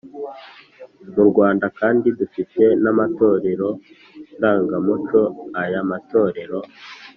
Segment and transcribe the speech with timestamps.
[1.13, 3.69] Mu Rwanda kandi dufite n’amatorero
[4.37, 5.21] ndangamuco.
[5.61, 6.59] Aya matorero